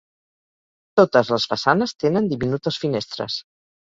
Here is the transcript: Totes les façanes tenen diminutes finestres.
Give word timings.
Totes 1.01 1.29
les 1.35 1.45
façanes 1.53 1.93
tenen 2.05 2.31
diminutes 2.33 2.81
finestres. 2.87 3.37